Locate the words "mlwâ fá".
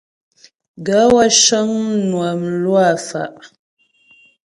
2.43-3.33